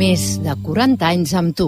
[0.00, 1.58] Més de 40 anys amb.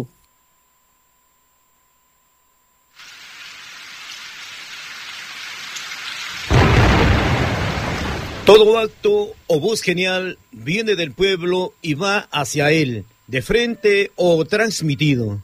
[8.46, 9.12] Todo acto
[9.46, 15.42] o voz genial viene del pueblo y va hacia él, de frente o transmitido.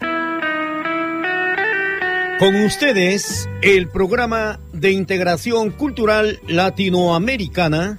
[2.39, 7.99] Con ustedes, el programa de integración cultural latinoamericana.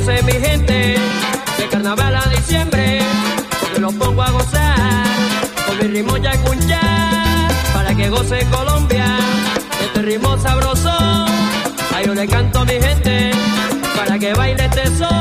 [0.00, 0.94] Goce mi gente
[1.58, 3.00] de carnaval a diciembre.
[3.74, 5.04] Yo lo pongo a gozar
[5.66, 6.80] con mi ritmo yacuncha.
[7.74, 9.04] Para que goce Colombia
[9.84, 10.92] este ritmo sabroso.
[11.94, 13.32] Ay, yo le canto a mi gente
[13.96, 15.19] para que baile este son.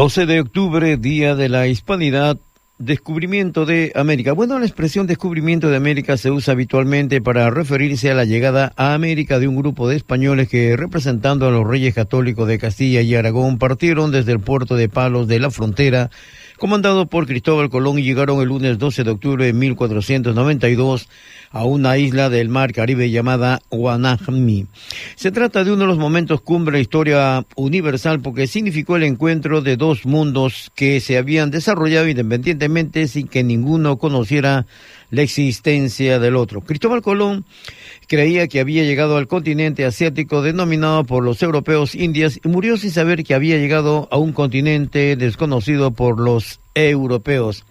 [0.00, 2.38] 12 de octubre, Día de la Hispanidad,
[2.78, 4.32] Descubrimiento de América.
[4.32, 8.94] Bueno, la expresión descubrimiento de América se usa habitualmente para referirse a la llegada a
[8.94, 13.14] América de un grupo de españoles que, representando a los reyes católicos de Castilla y
[13.14, 16.08] Aragón, partieron desde el puerto de Palos de la Frontera
[16.60, 21.08] comandado por Cristóbal Colón y llegaron el lunes 12 de octubre de 1492
[21.50, 24.66] a una isla del mar Caribe llamada Guanajmi.
[25.16, 29.04] Se trata de uno de los momentos cumbre de la historia universal porque significó el
[29.04, 34.66] encuentro de dos mundos que se habían desarrollado independientemente sin que ninguno conociera
[35.10, 36.60] la existencia del otro.
[36.60, 37.46] Cristóbal Colón
[38.10, 42.90] creía que había llegado al continente asiático denominado por los europeos Indias y murió sin
[42.90, 47.64] saber que había llegado a un continente desconocido por los europeos.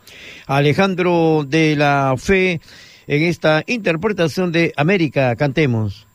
[0.47, 2.61] Alejandro de la Fe
[3.07, 6.07] en esta interpretación de América, cantemos.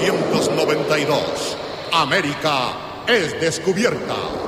[0.00, 1.56] 1492.
[2.08, 4.47] América es descubierta.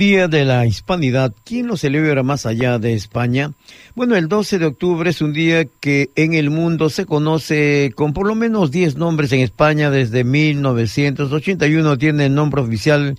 [0.00, 3.52] Día de la Hispanidad, ¿quién lo celebra más allá de España?
[3.94, 8.14] Bueno, el 12 de octubre es un día que en el mundo se conoce con
[8.14, 13.18] por lo menos 10 nombres en España desde 1981 tiene el nombre oficial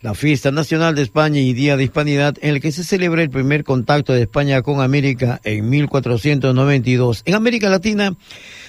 [0.00, 3.30] la fiesta nacional de España y Día de Hispanidad, en el que se celebra el
[3.30, 7.22] primer contacto de España con América en 1492.
[7.24, 8.16] En América Latina,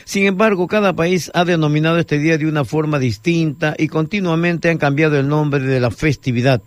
[0.06, 4.78] sin embargo, cada país ha denominado este día de una forma distinta y continuamente han
[4.78, 6.62] cambiado el nombre de la festividad.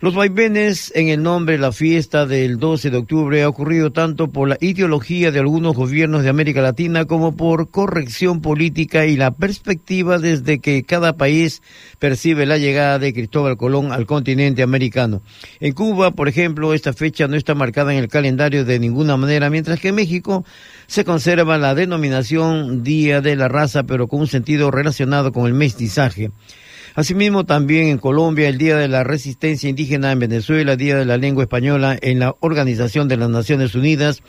[0.00, 4.28] Los vaivenes en el nombre de la fiesta del 12 de octubre ha ocurrido tanto
[4.28, 9.30] por la ideología de algunos gobiernos de América Latina como por corrección política y la
[9.30, 11.62] perspectiva desde que cada país
[11.98, 15.22] percibe la llegada de Cristóbal Colón al continente americano.
[15.60, 19.48] En Cuba, por ejemplo, esta fecha no está marcada en el calendario de ninguna manera,
[19.48, 20.44] mientras que en México
[20.94, 25.52] se conserva la denominación Día de la Raza, pero con un sentido relacionado con el
[25.52, 26.30] mestizaje.
[26.94, 31.16] Asimismo, también en Colombia, el Día de la Resistencia Indígena en Venezuela, Día de la
[31.16, 34.22] Lengua Española en la Organización de las Naciones Unidas,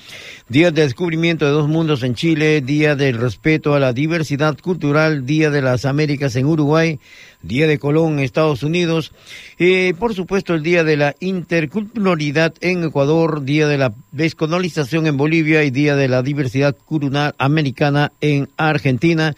[0.49, 5.27] Día del Descubrimiento de dos Mundos en Chile, Día del Respeto a la Diversidad Cultural,
[5.27, 6.99] Día de las Américas en Uruguay,
[7.47, 9.11] Día de Colón Estados Unidos,
[9.59, 15.17] y por supuesto el Día de la Interculturalidad en Ecuador, Día de la Descolonización en
[15.17, 19.35] Bolivia y Día de la Diversidad Cultural Americana en Argentina,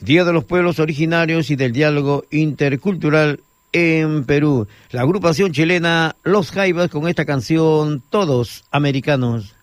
[0.00, 3.40] Día de los Pueblos Originarios y del Diálogo Intercultural
[3.72, 4.68] en Perú.
[4.90, 9.55] La agrupación chilena Los Jaivas con esta canción Todos Americanos.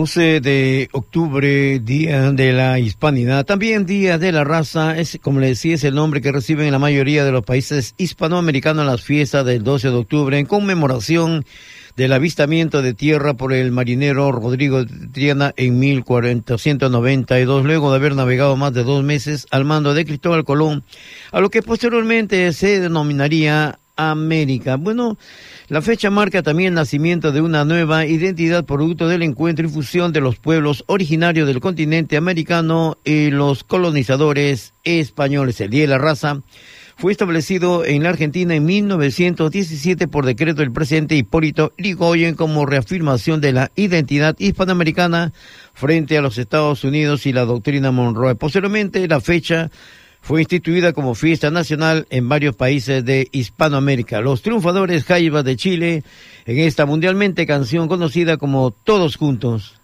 [0.00, 5.48] 12 de octubre, Día de la Hispanidad, también Día de la Raza, es como le
[5.48, 9.44] decía, es el nombre que reciben en la mayoría de los países hispanoamericanos las fiestas
[9.44, 11.44] del 12 de octubre en conmemoración
[11.96, 18.56] del avistamiento de tierra por el marinero Rodrigo Triana en 1492, luego de haber navegado
[18.56, 20.82] más de dos meses al mando de Cristóbal Colón,
[21.30, 24.76] a lo que posteriormente se denominaría América.
[24.76, 25.18] Bueno,
[25.68, 30.12] la fecha marca también el nacimiento de una nueva identidad producto del encuentro y fusión
[30.12, 35.60] de los pueblos originarios del continente americano y los colonizadores españoles.
[35.60, 36.40] El Día de la Raza
[37.00, 43.40] fue establecido en la Argentina en 1917 por decreto del presidente Hipólito Yrigoyen como reafirmación
[43.40, 45.32] de la identidad hispanoamericana
[45.72, 48.34] frente a los Estados Unidos y la doctrina Monroe.
[48.34, 49.70] Posteriormente, la fecha
[50.20, 54.20] fue instituida como fiesta nacional en varios países de Hispanoamérica.
[54.20, 56.04] Los triunfadores Jaivas de Chile
[56.46, 59.79] en esta mundialmente canción conocida como Todos Juntos.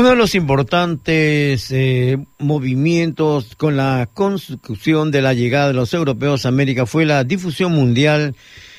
[0.00, 6.46] Uno de los importantes eh, movimientos con la construcción de la llegada de los europeos
[6.46, 8.34] a América fue la difusión mundial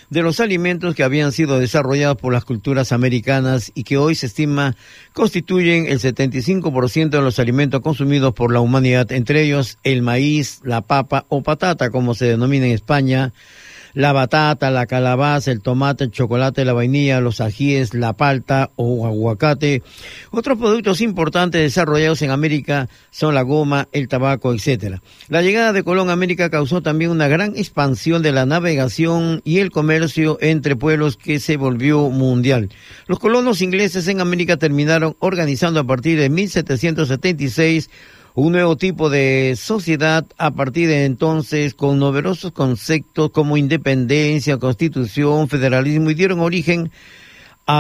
[0.10, 4.26] de los alimentos que habían sido desarrollados por las culturas americanas y que hoy se
[4.26, 4.76] estima
[5.14, 10.82] constituyen el 75% de los alimentos consumidos por la humanidad, entre ellos el maíz, la
[10.82, 13.32] papa o patata, como se denomina en España,
[13.94, 19.06] la batata, la calabaza, el tomate, el chocolate, la vainilla, los ajíes, la palta o
[19.06, 19.84] aguacate.
[20.32, 25.02] Otros productos importantes desarrollados en América son la goma, el tabaco, etcétera.
[25.28, 29.60] La llegada de Colón a América causó también una gran expansión de la navegación y
[29.60, 32.70] el comercio entre pueblos que se volvió mundial.
[33.08, 37.90] Los colonos ingleses en América terminaron organizando a partir de 1776
[38.34, 45.50] un nuevo tipo de sociedad a partir de entonces con numerosos conceptos como independencia, constitución,
[45.50, 46.92] federalismo y dieron origen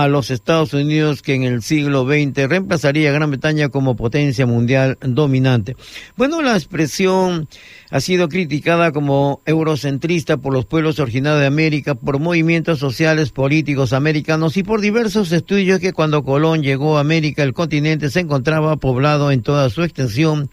[0.07, 4.97] los Estados Unidos que en el siglo XX reemplazaría a Gran Bretaña como potencia mundial
[5.01, 5.75] dominante.
[6.15, 7.47] Bueno, la expresión
[7.89, 13.91] ha sido criticada como eurocentrista por los pueblos originarios de América, por movimientos sociales políticos
[13.91, 18.77] americanos y por diversos estudios que cuando Colón llegó a América el continente se encontraba
[18.77, 20.49] poblado en toda su extensión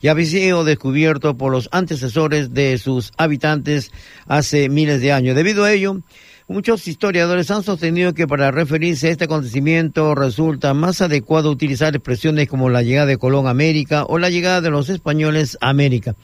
[0.00, 3.90] y había descubierto por los antecesores de sus habitantes
[4.26, 5.36] hace miles de años.
[5.36, 6.00] Debido a ello,
[6.50, 12.48] Muchos historiadores han sostenido que para referirse a este acontecimiento resulta más adecuado utilizar expresiones
[12.48, 16.16] como la llegada de Colón a América o la llegada de los españoles a América.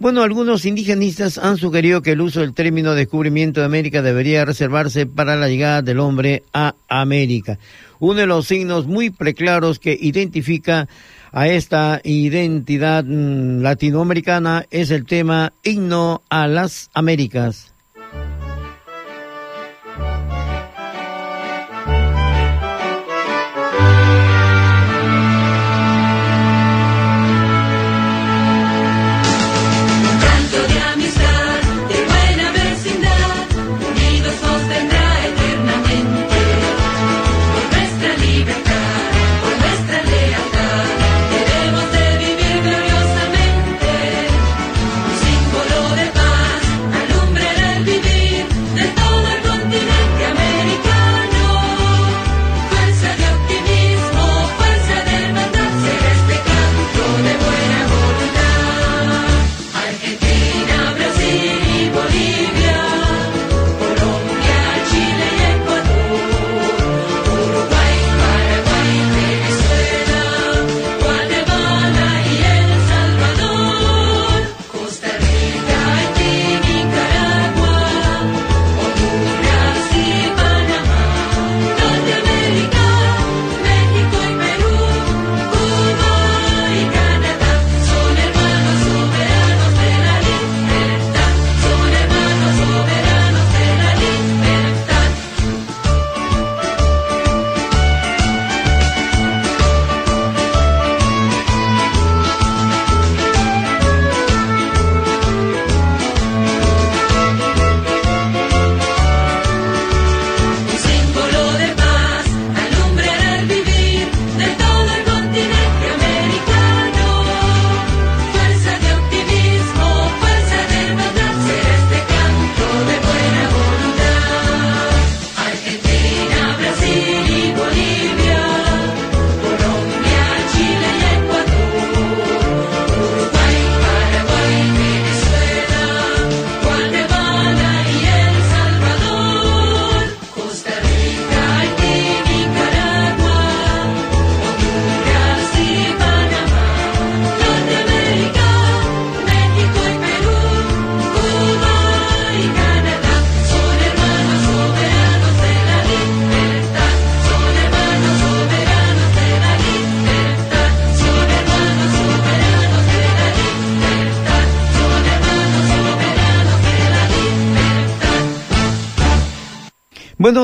[0.00, 5.06] Bueno, algunos indigenistas han sugerido que el uso del término descubrimiento de América debería reservarse
[5.06, 7.60] para la llegada del hombre a América.
[8.00, 10.88] Uno de los signos muy preclaros que identifica
[11.30, 17.69] a esta identidad mm, latinoamericana es el tema himno a las Américas.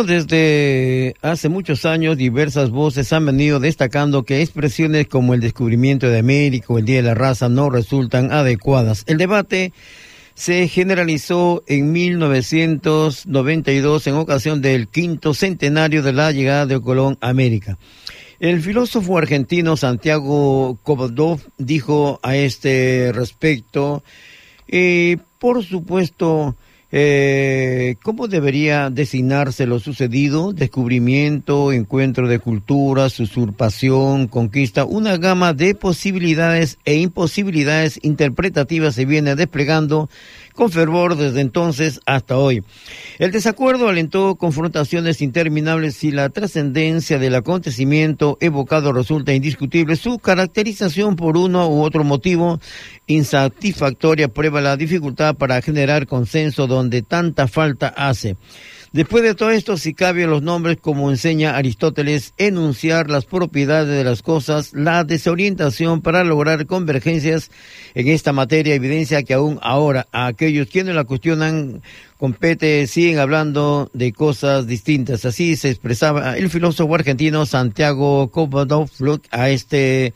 [0.06, 6.18] Desde hace muchos años diversas voces han venido destacando que expresiones como el descubrimiento de
[6.18, 9.02] América o el Día de la Raza no resultan adecuadas.
[9.06, 9.72] El debate
[10.34, 17.28] se generalizó en 1992 en ocasión del quinto centenario de la llegada de Colón a
[17.28, 17.78] América.
[18.38, 24.02] El filósofo argentino Santiago Kobodov dijo a este respecto,
[24.68, 26.56] eh, por supuesto,
[26.98, 30.54] Eh, ¿Cómo debería designarse lo sucedido?
[30.54, 39.36] Descubrimiento, encuentro de culturas, usurpación, conquista, una gama de posibilidades e imposibilidades interpretativas se viene
[39.36, 40.08] desplegando
[40.54, 42.64] con fervor desde entonces hasta hoy.
[43.18, 49.96] El desacuerdo alentó confrontaciones interminables y la trascendencia del acontecimiento evocado resulta indiscutible.
[49.96, 52.58] Su caracterización por uno u otro motivo
[53.06, 58.36] insatisfactoria prueba la dificultad para generar consenso donde tanta falta hace.
[58.92, 64.04] Después de todo esto, si cabe los nombres, como enseña Aristóteles, enunciar las propiedades de
[64.04, 67.50] las cosas, la desorientación para lograr convergencias
[67.94, 71.82] en esta materia evidencia que aún ahora a aquellos quienes la cuestionan
[72.16, 75.26] compete, siguen hablando de cosas distintas.
[75.26, 78.88] Así se expresaba el filósofo argentino Santiago Kovadov
[79.30, 80.14] a este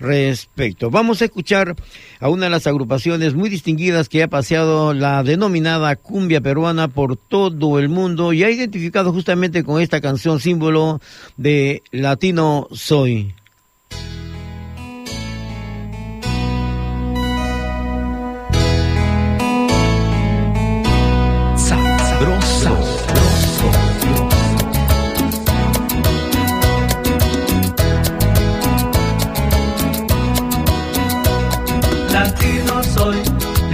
[0.00, 0.90] respecto.
[0.90, 1.76] Vamos a escuchar
[2.18, 7.16] a una de las agrupaciones muy distinguidas que ha paseado la denominada cumbia peruana por
[7.16, 11.00] todo el mundo y ha identificado justamente con esta canción símbolo
[11.36, 13.34] de Latino Soy.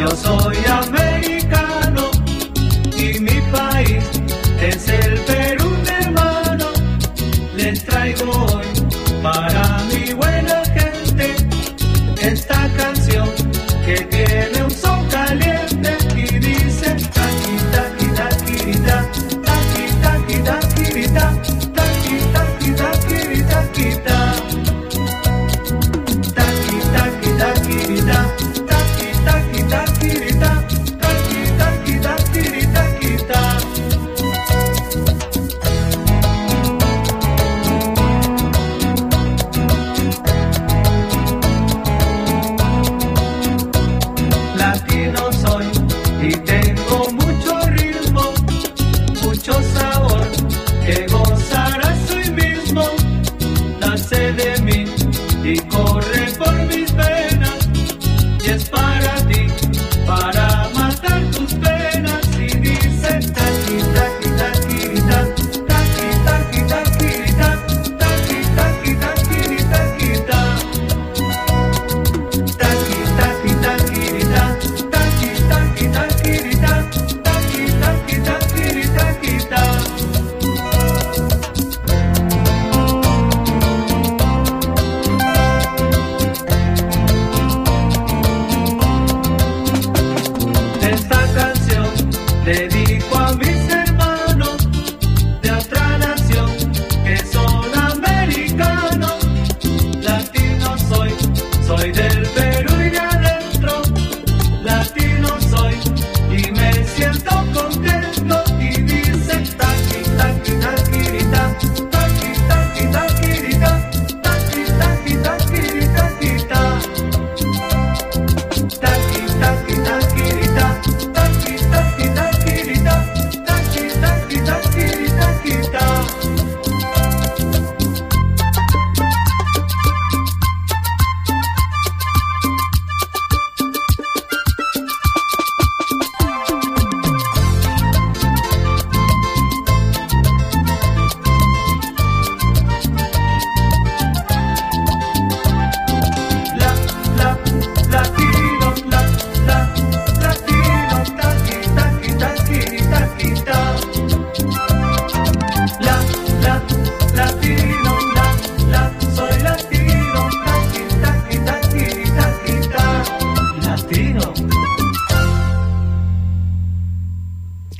[0.06, 0.55] yo soy.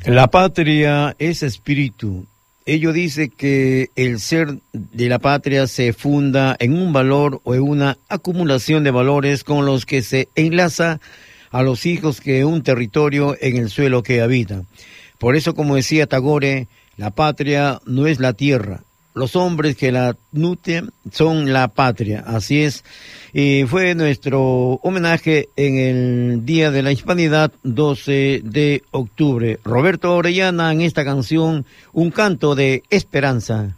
[0.07, 2.27] La patria es espíritu.
[2.65, 7.63] Ello dice que el ser de la patria se funda en un valor o en
[7.63, 11.01] una acumulación de valores con los que se enlaza
[11.51, 14.63] a los hijos que un territorio en el suelo que habita.
[15.19, 18.85] Por eso, como decía Tagore, la patria no es la tierra,
[19.17, 22.23] los hombres que la nutren son la patria.
[22.27, 22.85] Así es.
[23.33, 29.59] Y fue nuestro homenaje en el Día de la Hispanidad, 12 de octubre.
[29.65, 31.65] Roberto Orellana en esta canción,
[31.95, 33.75] un canto de esperanza.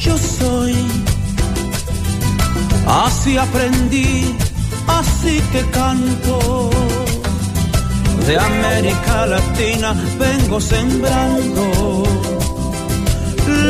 [0.00, 0.74] yo soy.
[2.86, 4.34] Así aprendí,
[4.86, 6.70] así que canto.
[8.26, 12.02] De América Latina vengo sembrando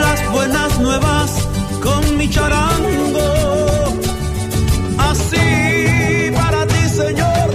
[0.03, 1.31] las buenas nuevas
[1.83, 3.29] con mi charango.
[4.99, 7.49] Así para ti, Señor,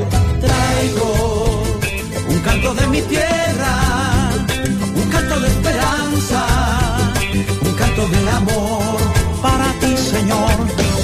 [0.46, 1.64] traigo
[2.30, 3.31] un canto de mi tierra
[8.02, 8.98] un canto de amor
[9.42, 10.52] para ti, Señor.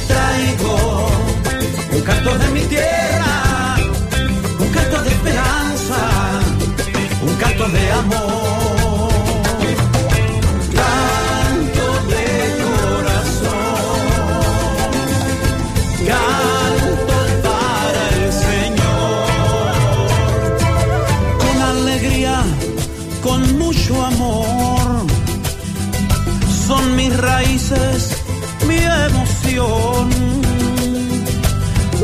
[0.08, 1.10] Traigo
[1.92, 3.76] un canto de mi tierra,
[4.60, 5.98] un canto de esperanza,
[7.22, 8.67] un canto de amor.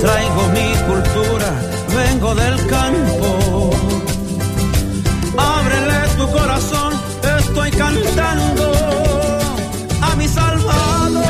[0.02, 1.50] Traigo mi cultura,
[1.96, 3.70] vengo del campo.
[5.38, 6.94] Ábrele tu corazón,
[7.40, 8.72] estoy cantando
[10.02, 11.22] a mi Salvador.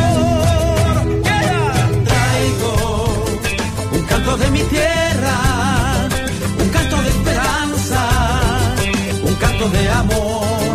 [1.23, 1.89] Yeah.
[2.05, 3.25] Traigo
[3.91, 5.37] un canto de mi tierra,
[6.57, 7.99] un canto de esperanza,
[9.27, 10.72] un canto de amor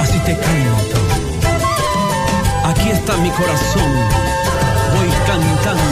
[0.00, 0.96] así te canto.
[2.64, 3.92] Aquí está mi corazón,
[4.94, 5.82] voy cantando.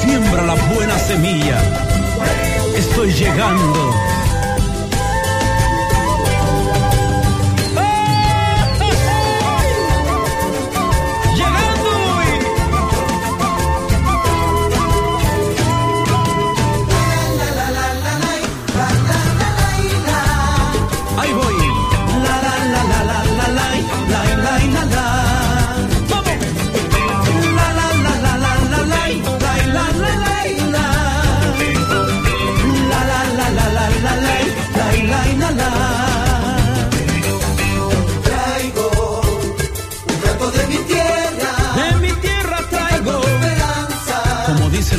[0.00, 1.58] Siembra la buena semilla,
[2.76, 3.12] estoy.
[3.12, 3.94] Llegando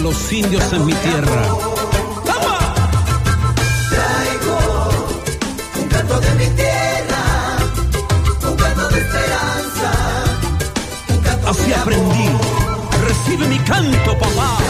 [0.10, 1.41] los indios en mi tierra.
[2.26, 2.64] ¡Vamos!
[3.91, 4.57] Traigo
[5.80, 7.24] un canto de mi tierra,
[8.49, 9.91] un canto de esperanza.
[11.47, 12.30] Así aprendí.
[13.07, 14.68] Recibe mi canto, papá.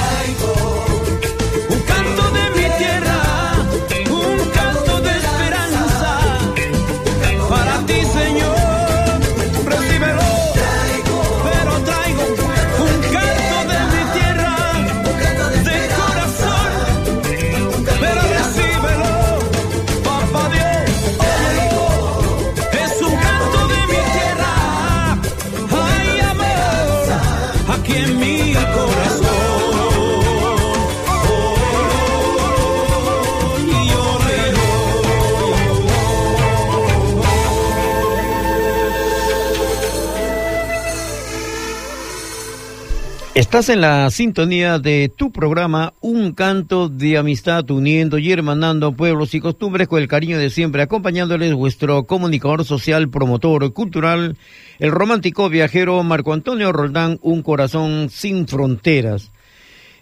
[43.35, 49.35] Estás en la sintonía de tu programa Un canto de amistad uniendo y hermanando pueblos
[49.35, 54.35] y costumbres con el cariño de siempre, acompañándoles vuestro comunicador social, promotor cultural,
[54.79, 59.31] el romántico viajero Marco Antonio Roldán, Un corazón sin fronteras.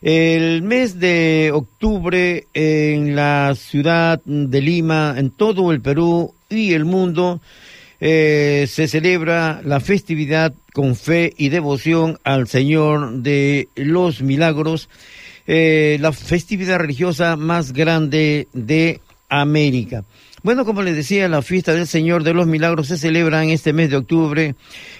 [0.01, 6.85] El mes de octubre en la ciudad de Lima, en todo el Perú y el
[6.85, 7.41] mundo,
[7.99, 14.89] eh, se celebra la festividad con fe y devoción al Señor de los Milagros,
[15.47, 20.03] eh, la festividad religiosa más grande de América.
[20.43, 23.73] Bueno, como les decía, la fiesta del Señor de los Milagros se celebra en este
[23.73, 24.53] mes de octubre.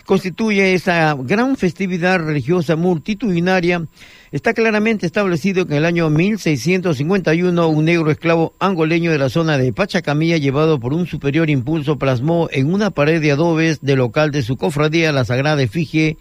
[0.04, 3.86] Constituye esa gran festividad religiosa multitudinaria.
[4.30, 9.58] Está claramente establecido que en el año 1651 un negro esclavo angoleño de la zona
[9.58, 14.32] de Pachacamilla, llevado por un superior impulso, plasmó en una pared de adobes del local
[14.32, 16.18] de su cofradía la sagrada efigie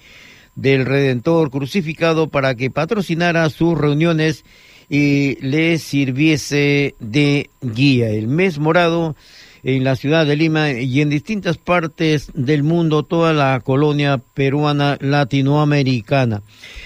[0.55, 4.45] del Redentor crucificado para que patrocinara sus reuniones
[4.89, 8.11] y le sirviese de guía.
[8.11, 9.17] El mes morado
[9.67, 14.97] en la ciudad de Lima y en distintas partes del mundo, toda la colonia peruana
[15.01, 16.43] latinoamericana.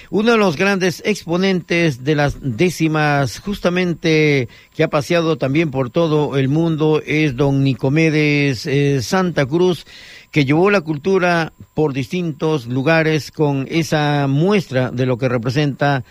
[0.09, 6.39] Uno de los grandes exponentes de las décimas, justamente que ha paseado también por todo
[6.39, 9.85] el mundo, es don Nicomedes eh, Santa Cruz,
[10.31, 16.03] que llevó la cultura por distintos lugares con esa muestra de lo que representa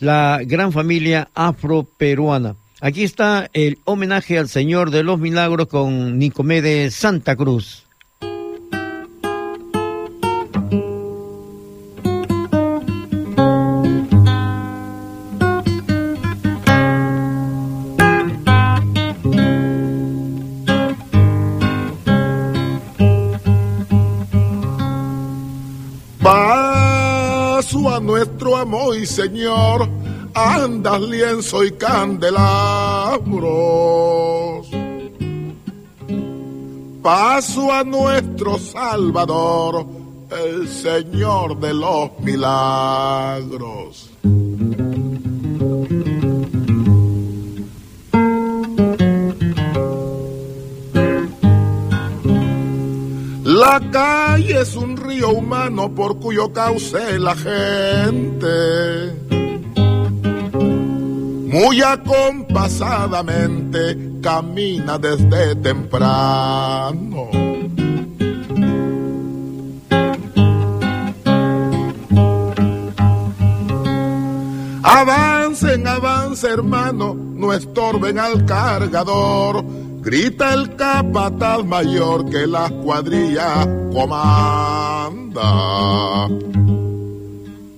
[0.00, 2.56] la gran familia afroperuana.
[2.80, 7.84] Aquí está el homenaje al Señor de los Milagros con Nicomedes Santa Cruz.
[27.92, 29.88] A nuestro amo y Señor,
[30.34, 32.40] andas lienzo y candelabros.
[37.02, 39.86] Paso a nuestro Salvador,
[40.30, 44.10] el Señor de los milagros.
[53.44, 59.19] La calle es un río humano por cuyo cauce la gente
[61.50, 67.28] muy acompasadamente camina desde temprano.
[74.82, 79.64] Avancen, avance hermano, no estorben al cargador.
[80.02, 85.42] Grita el capataz mayor que la cuadrilla comanda.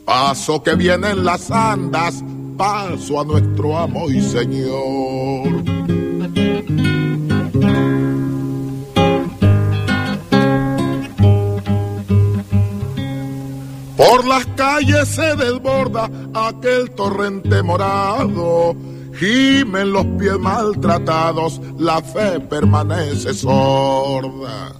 [0.04, 2.22] Paso que vienen las andas,
[2.56, 5.64] paso a nuestro amo y señor.
[13.96, 18.74] Por las calles se desborda aquel torrente morado,
[19.14, 24.72] gimen los pies maltratados, la fe permanece sorda.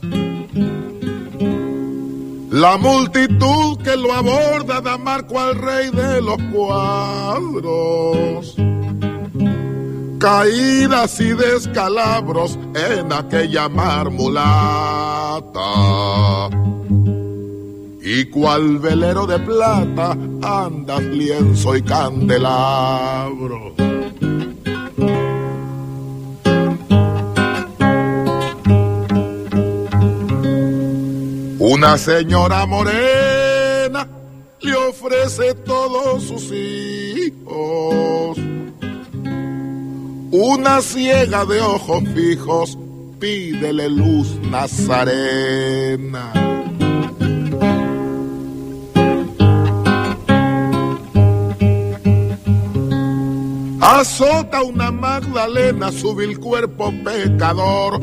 [2.53, 8.55] La multitud que lo aborda da marco al rey de los cuadros.
[10.18, 14.50] Caídas y descalabros en aquella marmulata.
[18.03, 23.72] Y cual velero de plata andas lienzo y candelabro.
[31.74, 34.06] Una señora morena
[34.60, 38.36] le ofrece todos sus hijos.
[40.32, 42.76] Una ciega de ojos fijos
[43.18, 46.30] pídele luz nazarena.
[53.80, 57.98] Azota una Magdalena su vil cuerpo pecador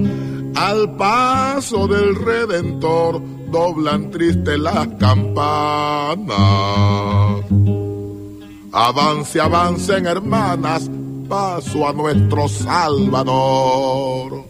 [0.55, 6.35] al paso del Redentor doblan triste las campanas.
[8.71, 10.89] Avance, avancen hermanas,
[11.27, 14.45] paso a nuestro Salvador.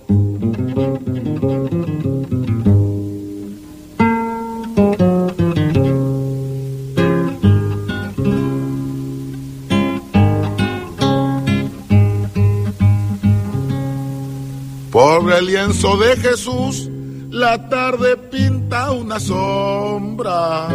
[14.91, 16.89] Por el lienzo de Jesús,
[17.29, 20.69] la tarde pinta una sombra.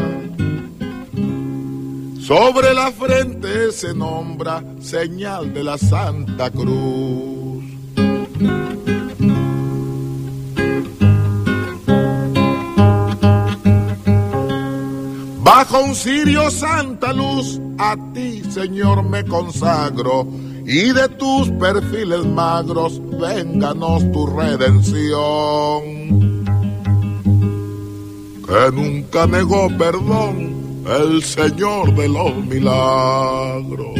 [2.21, 7.63] Sobre la frente se nombra señal de la Santa Cruz.
[15.43, 20.27] Bajo un cirio santa luz, a ti Señor me consagro,
[20.67, 26.43] y de tus perfiles magros, vénganos tu redención
[28.47, 33.95] que nunca negó perdón el Señor de los milagros.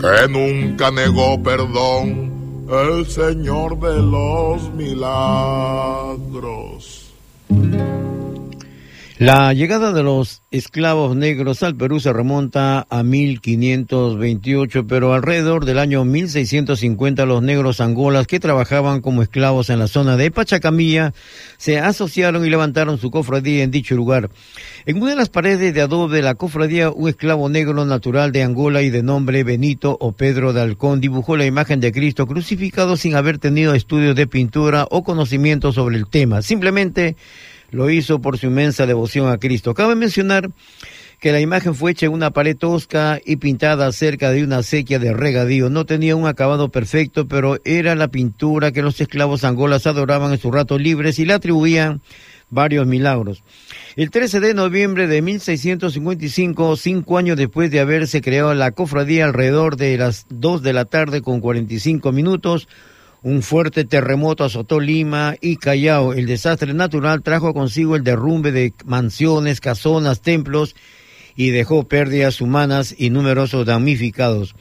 [0.00, 2.32] Que nunca negó perdón
[2.70, 5.04] el Señor de los milagros.
[9.18, 15.78] La llegada de los esclavos negros al Perú se remonta a 1528, pero alrededor del
[15.78, 21.14] año 1650 los negros angolas que trabajaban como esclavos en la zona de Pachacamilla
[21.58, 24.30] se asociaron y levantaron su cofradía en dicho lugar.
[24.84, 28.42] En una de las paredes de adobe de la cofradía, un esclavo negro natural de
[28.42, 32.96] Angola y de nombre Benito o Pedro de Halcón dibujó la imagen de Cristo crucificado
[32.96, 36.42] sin haber tenido estudios de pintura o conocimiento sobre el tema.
[36.42, 37.14] Simplemente
[37.74, 39.74] lo hizo por su inmensa devoción a Cristo.
[39.74, 40.50] Cabe mencionar
[41.20, 44.98] que la imagen fue hecha en una pared tosca y pintada cerca de una sequía
[44.98, 45.70] de regadío.
[45.70, 50.38] No tenía un acabado perfecto, pero era la pintura que los esclavos angolas adoraban en
[50.38, 52.00] sus ratos libres y le atribuían
[52.50, 53.42] varios milagros.
[53.96, 59.76] El 13 de noviembre de 1655, cinco años después de haberse creado la cofradía alrededor
[59.76, 62.68] de las dos de la tarde con 45 minutos,
[63.24, 66.12] un fuerte terremoto azotó Lima y Callao.
[66.12, 70.76] El desastre natural trajo consigo el derrumbe de mansiones, casonas, templos
[71.34, 74.54] y dejó pérdidas humanas y numerosos damnificados.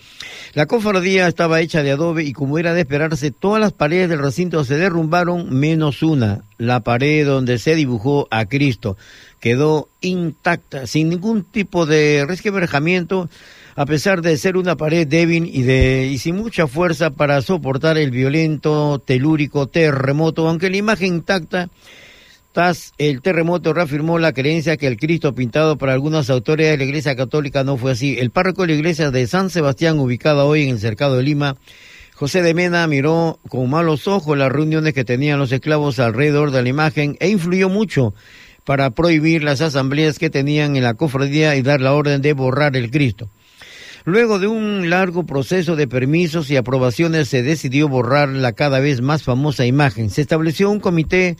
[0.53, 4.20] La cofradía estaba hecha de adobe y como era de esperarse, todas las paredes del
[4.20, 8.95] recinto se derrumbaron menos una, la pared donde se dibujó a Cristo.
[9.41, 13.30] Quedó intacta, sin ningún tipo de resquebrajamiento
[13.76, 17.98] a pesar de ser una pared débil y, de, y sin mucha fuerza para soportar
[17.98, 21.70] el violento telúrico terremoto, aunque la imagen intacta
[22.54, 26.90] tras el terremoto reafirmó la creencia que el Cristo pintado por algunas autoridades de la
[26.90, 28.18] Iglesia Católica no fue así.
[28.20, 31.56] El párroco de la iglesia de San Sebastián, ubicada hoy en el cercado de Lima,
[32.14, 36.62] José de Mena miró con malos ojos las reuniones que tenían los esclavos alrededor de
[36.62, 38.14] la imagen e influyó mucho
[38.66, 42.78] para prohibir las asambleas que tenían en la cofradía y dar la orden de borrar
[42.78, 43.30] el Cristo.
[44.06, 48.99] Luego de un largo proceso de permisos y aprobaciones se decidió borrar la cada vez
[48.99, 50.10] más famosa imagen.
[50.10, 51.38] Se estableció un comité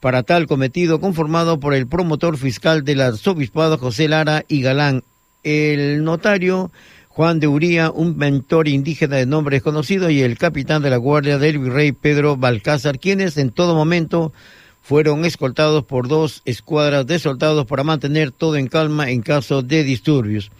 [0.00, 5.02] para tal cometido conformado por el promotor fiscal del arzobispado José Lara y Galán,
[5.42, 6.70] el notario
[7.08, 11.36] Juan de Uría, un mentor indígena de nombre desconocido y el capitán de la guardia
[11.36, 14.32] del virrey Pedro Balcázar, quienes en todo momento
[14.80, 19.84] fueron escoltados por dos escuadras de soldados para mantener todo en calma en caso de
[19.84, 20.50] disturbios.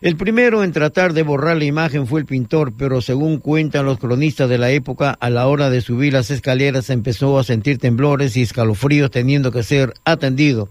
[0.00, 3.98] El primero en tratar de borrar la imagen fue el pintor, pero según cuentan los
[3.98, 8.34] cronistas de la época, a la hora de subir las escaleras empezó a sentir temblores
[8.34, 10.70] y escalofríos teniendo que ser atendido.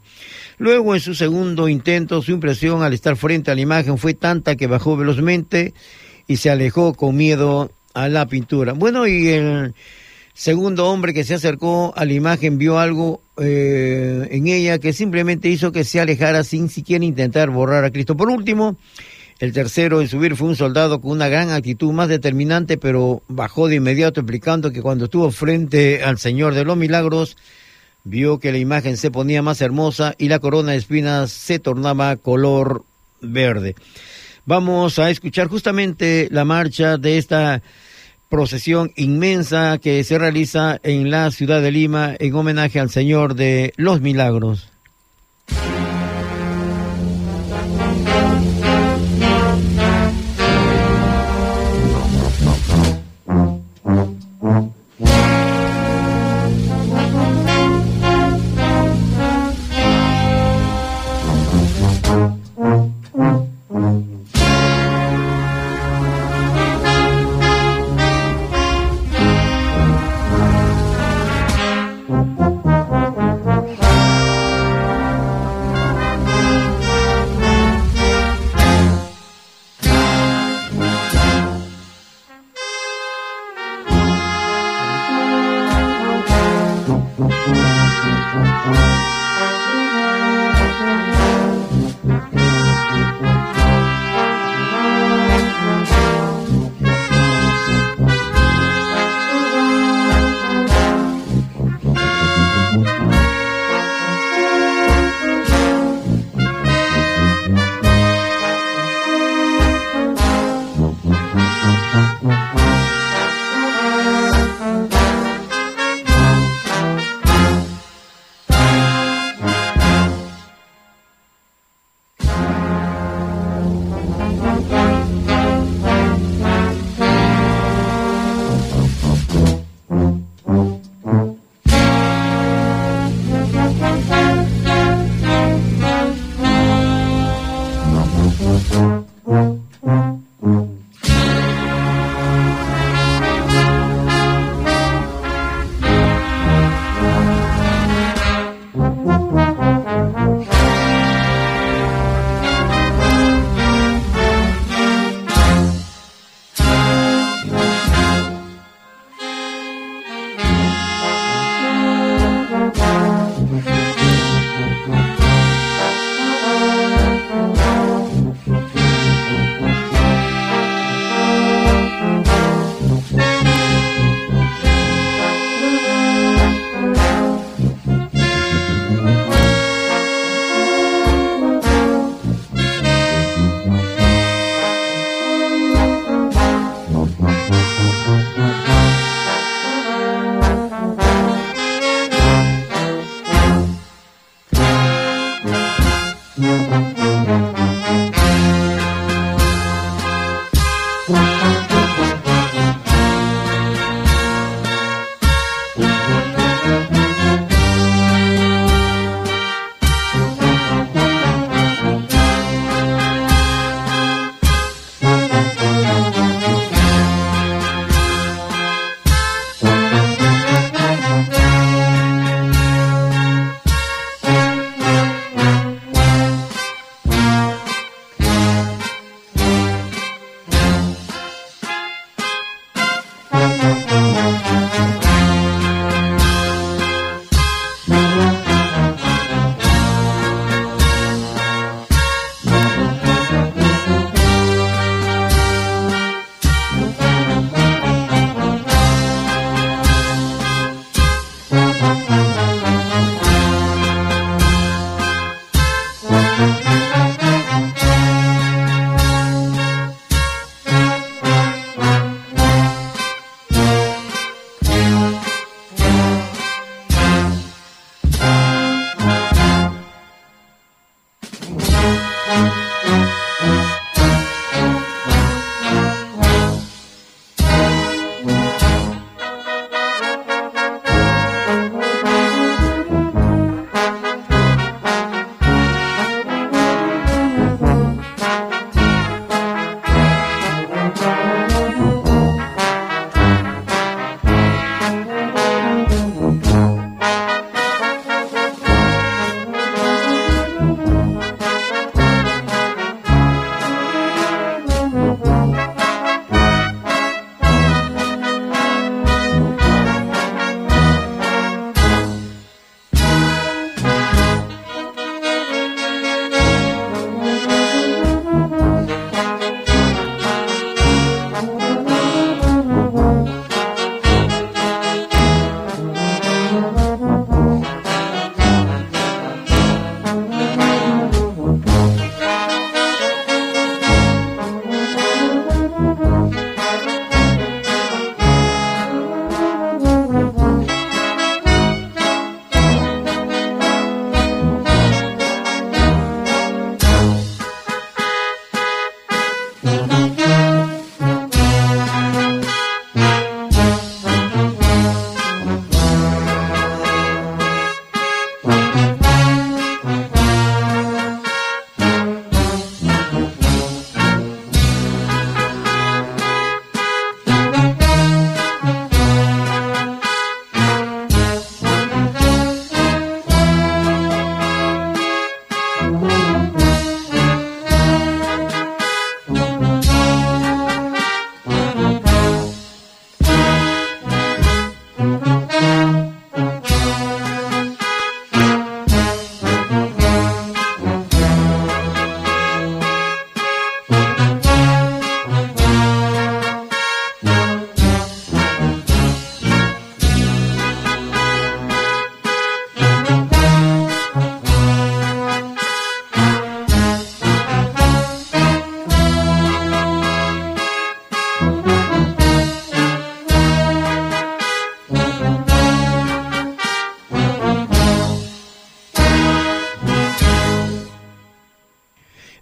[0.58, 4.56] Luego, en su segundo intento, su impresión al estar frente a la imagen fue tanta
[4.56, 5.76] que bajó velozmente
[6.28, 8.74] y se alejó con miedo a la pintura.
[8.74, 9.76] Bueno, y el
[10.34, 15.50] segundo hombre que se acercó a la imagen vio algo eh, en ella que simplemente
[15.50, 18.18] hizo que se alejara sin siquiera intentar borrar a Cristo.
[18.18, 18.76] Por último,
[19.40, 23.70] el tercero en subir fue un soldado con una gran actitud más determinante, pero bajó
[23.70, 27.38] de inmediato explicando que cuando estuvo frente al Señor de los Milagros,
[28.04, 32.18] vio que la imagen se ponía más hermosa y la corona de espinas se tornaba
[32.18, 32.84] color
[33.22, 33.76] verde.
[34.46, 37.62] Vamos a escuchar justamente la marcha de esta
[38.28, 43.74] procesión inmensa que se realiza en la ciudad de Lima en homenaje al Señor de
[43.78, 44.70] los Milagros.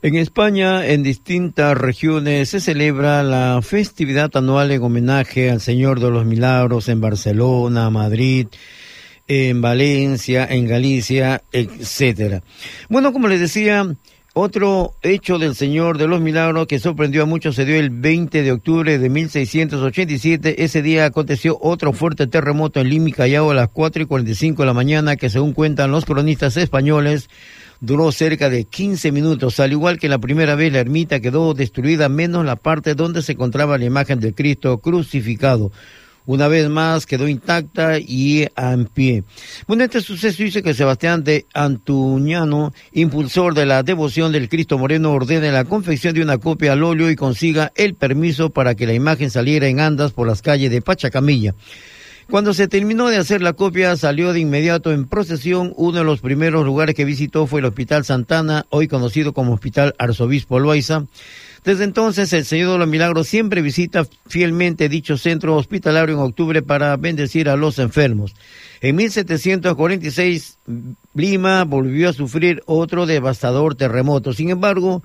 [0.08, 6.10] En España, en distintas regiones, se celebra la festividad anual en homenaje al Señor de
[6.10, 8.48] los Milagros en Barcelona, Madrid,
[9.28, 12.42] en Valencia, en Galicia, etcétera.
[12.88, 13.86] Bueno, como les decía,
[14.34, 18.44] otro hecho del Señor de los Milagros que sorprendió a muchos se dio el 20
[18.44, 20.64] de octubre de 1687.
[20.64, 24.68] Ese día aconteció otro fuerte terremoto en Lima, Callao, a las 4 y 45 de
[24.68, 27.30] la mañana, que según cuentan los cronistas españoles,
[27.80, 29.60] duró cerca de 15 minutos.
[29.60, 33.34] Al igual que la primera vez, la ermita quedó destruida, menos la parte donde se
[33.34, 35.72] encontraba la imagen del Cristo crucificado.
[36.28, 39.24] Una vez más quedó intacta y en pie.
[39.66, 45.14] Bueno, este suceso dice que Sebastián de Antuñano, impulsor de la devoción del Cristo Moreno,
[45.14, 48.94] ordena la confección de una copia al óleo y consiga el permiso para que la
[48.94, 51.56] imagen saliera en andas por las calles de Pachacamilla.
[52.30, 55.72] Cuando se terminó de hacer la copia, salió de inmediato en procesión.
[55.78, 59.96] Uno de los primeros lugares que visitó fue el Hospital Santana, hoy conocido como Hospital
[59.98, 61.06] Arzobispo Loaiza.
[61.64, 66.62] Desde entonces, el Señor de los Milagros siempre visita fielmente dicho centro hospitalario en octubre
[66.62, 68.36] para bendecir a los enfermos.
[68.82, 70.60] En 1746,
[71.14, 74.34] Lima volvió a sufrir otro devastador terremoto.
[74.34, 75.02] Sin embargo,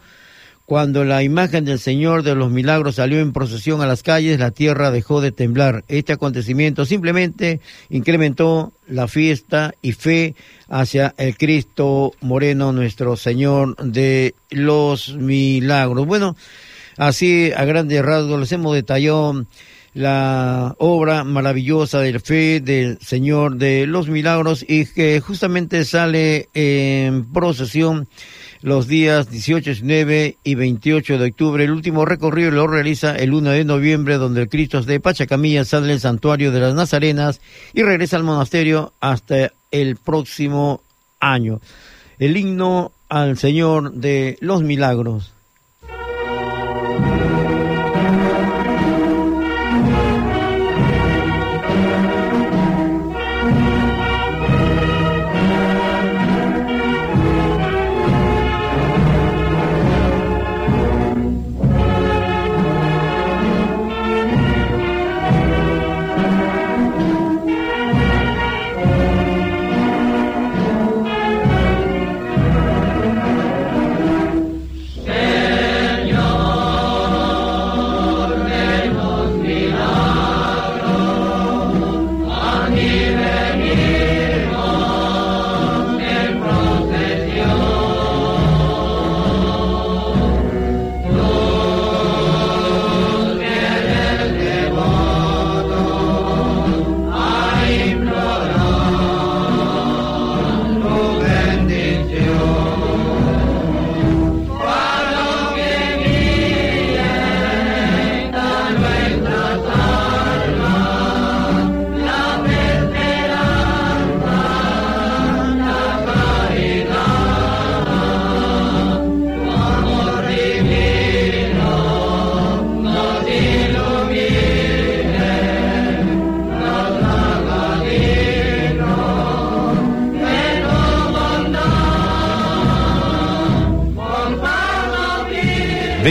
[0.73, 4.53] cuando la imagen del Señor de los Milagros salió en procesión a las calles, la
[4.53, 5.85] tierra dejó de temblar.
[5.87, 7.61] Este acontecimiento simplemente
[7.91, 10.35] incrementó la fiesta y fe
[10.71, 16.07] hacia el Cristo Moreno, nuestro Señor de los Milagros.
[16.07, 16.37] Bueno,
[16.97, 19.45] así a grandes rasgos les hemos detallado
[19.95, 27.31] la obra maravillosa de fe del Señor de los Milagros y que justamente sale en
[27.31, 28.09] procesión
[28.63, 31.65] los días 18, 19 y 28 de octubre.
[31.65, 35.89] El último recorrido lo realiza el 1 de noviembre, donde el Cristo de Pachacamilla sale
[35.89, 37.41] del santuario de las Nazarenas
[37.75, 40.81] y regresa al monasterio hasta el próximo
[41.21, 41.61] año.
[42.19, 45.33] El himno al Señor de los Milagros.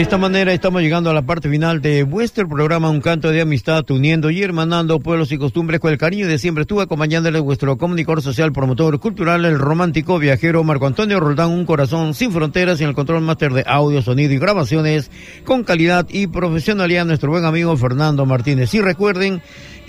[0.02, 3.88] Esta manera estamos llegando a la parte final de vuestro programa Un Canto de Amistad,
[3.88, 6.62] uniendo y hermanando pueblos y costumbres con el cariño de siempre.
[6.62, 12.14] Estuve acompañándole vuestro comunicador social, promotor cultural, el romántico viajero Marco Antonio Roldán, un corazón
[12.14, 15.08] sin fronteras y el control máster de audio, sonido y grabaciones
[15.44, 18.74] con calidad y profesionalidad, nuestro buen amigo Fernando Martínez.
[18.74, 19.40] Y recuerden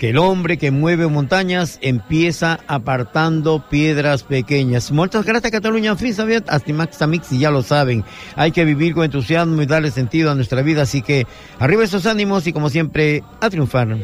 [0.04, 4.92] el hombre que mueve montañas empieza apartando piedras pequeñas.
[4.92, 6.98] Muchas gracias Cataluña Fisabiet, Astimax
[7.32, 8.04] y ya lo saben,
[8.36, 11.26] hay que vivir con entusiasmo y darle sentido a nuestra vida, así que
[11.58, 13.96] arriba esos ánimos y como siempre, a triunfar.